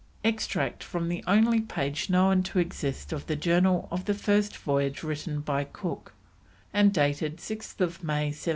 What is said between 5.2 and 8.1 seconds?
by Cook, and dated 6th